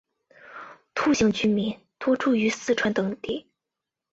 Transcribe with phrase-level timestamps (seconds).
[0.95, 3.45] 兔姓居民多住于四川等地。